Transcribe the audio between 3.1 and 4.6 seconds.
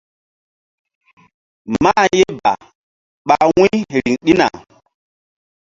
ɓa wu̧y riŋ ɗina.